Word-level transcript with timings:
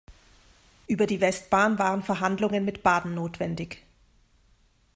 Über 0.87 1.05
die 1.05 1.21
Westbahn 1.21 1.77
waren 1.77 2.01
Verhandlungen 2.01 2.65
mit 2.65 2.81
Baden 2.81 3.13
notwendig. 3.13 3.85